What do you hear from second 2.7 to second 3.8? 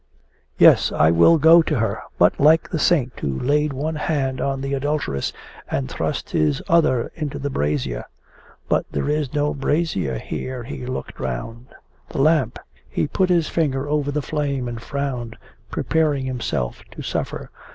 the Saint who laid